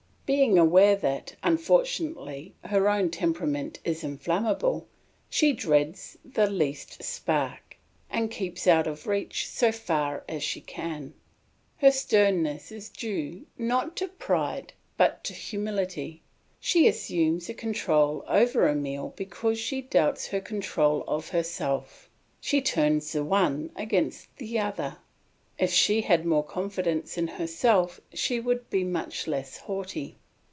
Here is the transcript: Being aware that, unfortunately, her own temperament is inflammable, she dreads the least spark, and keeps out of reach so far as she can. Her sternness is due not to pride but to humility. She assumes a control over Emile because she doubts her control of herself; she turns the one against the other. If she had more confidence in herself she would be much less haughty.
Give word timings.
Being 0.33 0.57
aware 0.57 0.95
that, 0.95 1.35
unfortunately, 1.43 2.53
her 2.63 2.87
own 2.87 3.09
temperament 3.11 3.79
is 3.83 4.01
inflammable, 4.01 4.87
she 5.29 5.51
dreads 5.51 6.17
the 6.23 6.49
least 6.49 7.03
spark, 7.03 7.75
and 8.09 8.31
keeps 8.31 8.65
out 8.65 8.87
of 8.87 9.07
reach 9.07 9.45
so 9.49 9.73
far 9.73 10.23
as 10.29 10.41
she 10.41 10.61
can. 10.61 11.15
Her 11.79 11.91
sternness 11.91 12.71
is 12.71 12.87
due 12.87 13.45
not 13.57 13.97
to 13.97 14.07
pride 14.07 14.71
but 14.95 15.25
to 15.25 15.33
humility. 15.33 16.21
She 16.61 16.87
assumes 16.87 17.49
a 17.49 17.53
control 17.53 18.23
over 18.25 18.69
Emile 18.69 19.11
because 19.17 19.59
she 19.59 19.81
doubts 19.81 20.27
her 20.27 20.39
control 20.39 21.03
of 21.09 21.27
herself; 21.31 22.09
she 22.39 22.61
turns 22.61 23.11
the 23.11 23.25
one 23.25 23.69
against 23.75 24.33
the 24.37 24.57
other. 24.59 24.95
If 25.59 25.73
she 25.73 26.01
had 26.03 26.25
more 26.25 26.41
confidence 26.45 27.17
in 27.17 27.27
herself 27.27 27.99
she 28.13 28.39
would 28.39 28.69
be 28.69 28.85
much 28.85 29.27
less 29.27 29.57
haughty. 29.57 30.15